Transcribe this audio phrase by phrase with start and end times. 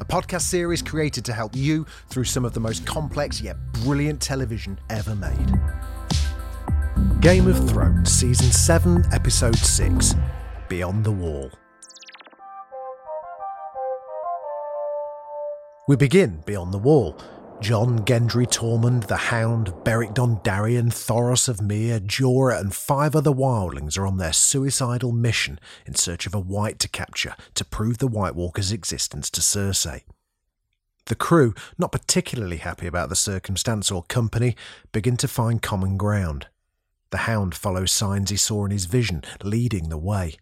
[0.00, 4.20] a podcast series created to help you through some of the most complex yet brilliant
[4.20, 5.52] television ever made.
[7.20, 10.14] Game of Thrones, Season 7, Episode 6
[10.68, 11.50] Beyond the Wall.
[15.86, 17.18] We begin beyond the wall.
[17.60, 23.98] Jon, Gendry, Tormund, the Hound, Beric Dondarrion, Thoros of Myr, Jorah, and five other wildlings
[23.98, 28.06] are on their suicidal mission in search of a white to capture to prove the
[28.06, 30.04] White Walker's existence to Cersei.
[31.04, 34.56] The crew, not particularly happy about the circumstance or company,
[34.90, 36.46] begin to find common ground.
[37.10, 40.36] The Hound follows signs he saw in his vision, leading the way.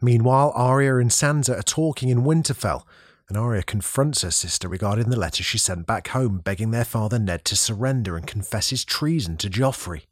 [0.00, 2.84] Meanwhile, Arya and Sansa are talking in Winterfell,
[3.30, 7.18] and Arya confronts her sister regarding the letter she sent back home begging their father
[7.18, 10.02] Ned to surrender and confess his treason to Joffrey.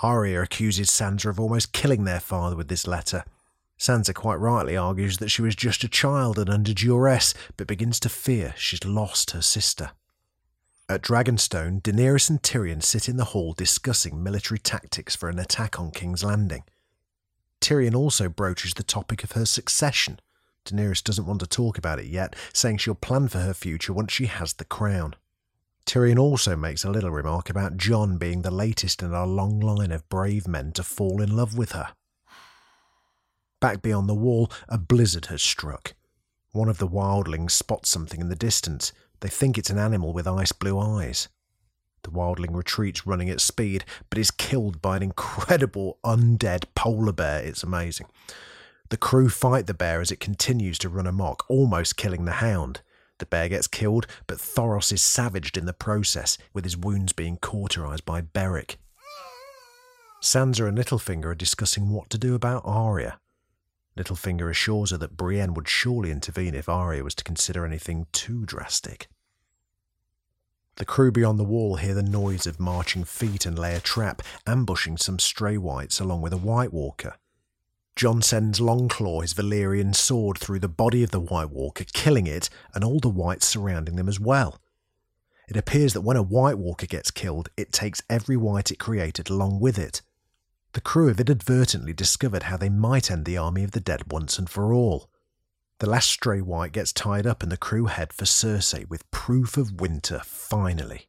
[0.00, 3.24] Arya accuses Sansa of almost killing their father with this letter.
[3.78, 7.98] Sansa quite rightly argues that she was just a child and under duress, but begins
[7.98, 9.90] to fear she's lost her sister.
[10.88, 15.80] At Dragonstone, Daenerys and Tyrion sit in the hall discussing military tactics for an attack
[15.80, 16.62] on King's Landing.
[17.60, 20.20] Tyrion also broaches the topic of her succession.
[20.64, 24.12] Daenerys doesn't want to talk about it yet, saying she'll plan for her future once
[24.12, 25.14] she has the crown.
[25.84, 29.90] Tyrion also makes a little remark about Jon being the latest in a long line
[29.90, 31.88] of brave men to fall in love with her.
[33.60, 35.94] Back beyond the wall, a blizzard has struck.
[36.52, 38.92] One of the wildlings spots something in the distance.
[39.20, 41.28] They think it's an animal with ice blue eyes.
[42.02, 47.40] The wildling retreats running at speed, but is killed by an incredible undead polar bear.
[47.42, 48.06] It's amazing.
[48.92, 52.82] The crew fight the bear as it continues to run amok, almost killing the hound.
[53.20, 57.38] The bear gets killed, but Thoros is savaged in the process, with his wounds being
[57.38, 58.76] cauterized by Beric.
[60.20, 63.18] Sansa and Littlefinger are discussing what to do about Arya.
[63.96, 68.44] Littlefinger assures her that Brienne would surely intervene if Arya was to consider anything too
[68.44, 69.08] drastic.
[70.76, 74.20] The crew beyond the wall hear the noise of marching feet and lay a trap,
[74.46, 77.14] ambushing some stray whites along with a White Walker.
[77.94, 82.48] Jon sends Longclaw his Valyrian sword through the body of the White Walker, killing it
[82.74, 84.60] and all the whites surrounding them as well.
[85.48, 89.28] It appears that when a White Walker gets killed, it takes every white it created
[89.28, 90.00] along with it.
[90.72, 94.38] The crew have inadvertently discovered how they might end the army of the dead once
[94.38, 95.10] and for all.
[95.80, 99.56] The last stray white gets tied up and the crew head for Cersei with proof
[99.58, 101.08] of winter finally.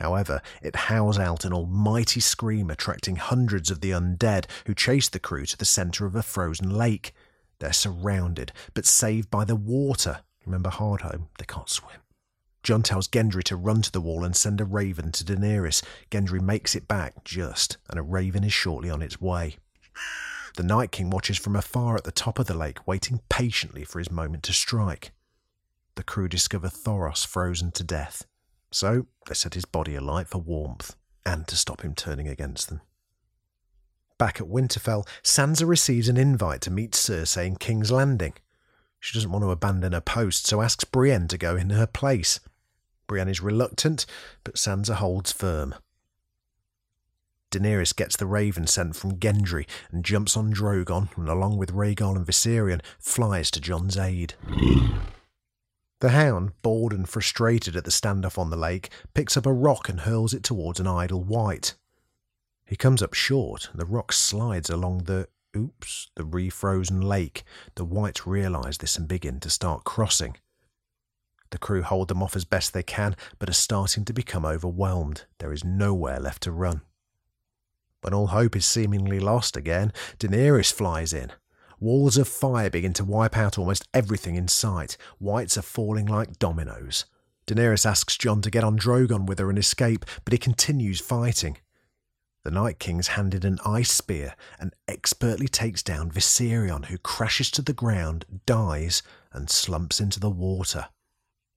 [0.00, 5.18] However, it howls out an almighty scream, attracting hundreds of the undead who chase the
[5.18, 7.12] crew to the centre of a frozen lake.
[7.58, 10.20] They're surrounded, but saved by the water.
[10.46, 11.28] Remember Hardhome?
[11.38, 12.00] They can't swim.
[12.62, 15.82] Jon tells Gendry to run to the wall and send a raven to Daenerys.
[16.10, 19.56] Gendry makes it back just, and a raven is shortly on its way.
[20.56, 23.98] The Night King watches from afar at the top of the lake, waiting patiently for
[23.98, 25.12] his moment to strike.
[25.94, 28.26] The crew discover Thoros frozen to death,
[28.70, 30.96] so they set his body alight for warmth
[31.26, 32.80] and to stop him turning against them.
[34.18, 38.34] Back at Winterfell, Sansa receives an invite to meet Cersei in King's Landing.
[38.98, 42.38] She doesn't want to abandon her post, so asks Brienne to go in her place.
[43.06, 44.04] Brienne is reluctant,
[44.44, 45.74] but Sansa holds firm.
[47.50, 52.14] Daenerys gets the raven sent from Gendry and jumps on Drogon and, along with Rhaegal
[52.16, 54.34] and Viserion, flies to Jon's aid.
[56.00, 59.88] The hound, bored and frustrated at the standoff on the lake, picks up a rock
[59.88, 61.74] and hurls it towards an idle white.
[62.64, 67.42] He comes up short, and the rock slides along the oops, the refrozen lake.
[67.74, 70.38] The whites realise this and begin to start crossing.
[71.50, 75.26] The crew hold them off as best they can, but are starting to become overwhelmed.
[75.38, 76.80] There is nowhere left to run.
[78.00, 81.32] When all hope is seemingly lost again, Daenerys flies in.
[81.80, 84.98] Walls of fire begin to wipe out almost everything in sight.
[85.18, 87.06] Whites are falling like dominoes.
[87.46, 91.56] Daenerys asks Jon to get on Drogon with her and escape, but he continues fighting.
[92.44, 97.62] The Night King's handed an ice spear and expertly takes down Viserion, who crashes to
[97.62, 99.02] the ground, dies,
[99.32, 100.88] and slumps into the water.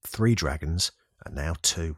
[0.06, 0.92] Three dragons,
[1.26, 1.98] are now two.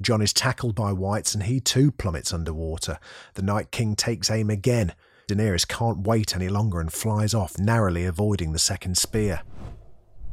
[0.00, 2.98] Jon is tackled by whites and he too plummets underwater.
[3.34, 4.94] The Night King takes aim again.
[5.28, 9.42] Daenerys can't wait any longer and flies off, narrowly avoiding the second spear.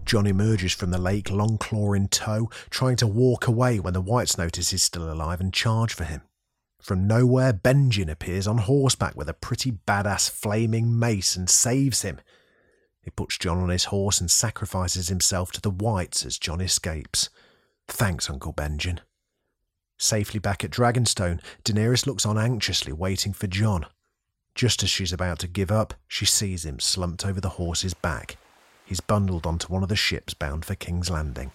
[0.06, 4.38] Jon emerges from the lake, Longclaw in tow, trying to walk away when the whites
[4.38, 6.22] notice he's still alive and charge for him.
[6.82, 12.20] From nowhere, Benjen appears on horseback with a pretty badass flaming mace and saves him.
[13.04, 17.30] He puts Jon on his horse and sacrifices himself to the whites as Jon escapes.
[17.88, 19.00] Thanks, Uncle Benjen.
[19.98, 23.86] Safely back at Dragonstone, Daenerys looks on anxiously, waiting for Jon.
[24.56, 28.38] Just as she's about to give up, she sees him slumped over the horse's back.
[28.86, 31.52] He's bundled onto one of the ships bound for King's Landing.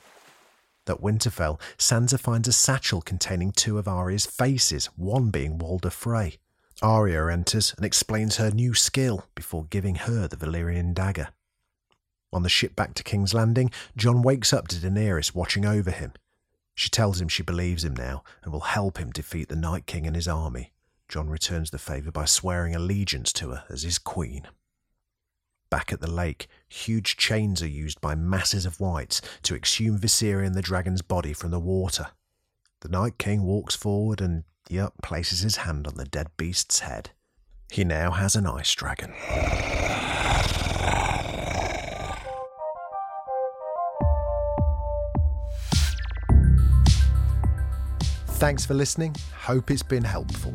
[0.88, 6.38] At Winterfell, Sansa finds a satchel containing two of Arya's faces, one being Walder Frey.
[6.81, 11.28] Arya enters and explains her new skill before giving her the Valyrian dagger.
[12.32, 16.12] On the ship back to King's Landing, Jon wakes up to Daenerys watching over him.
[16.75, 20.06] She tells him she believes him now and will help him defeat the Night King
[20.06, 20.72] and his army.
[21.08, 24.47] Jon returns the favour by swearing allegiance to her as his queen.
[25.70, 30.55] Back at the lake, huge chains are used by masses of whites to exhume Viserion
[30.55, 32.08] the dragon's body from the water.
[32.81, 37.11] The Night King walks forward and, yup, places his hand on the dead beast's head.
[37.70, 39.12] He now has an ice dragon.
[48.38, 49.17] Thanks for listening.
[49.35, 50.55] Hope it's been helpful.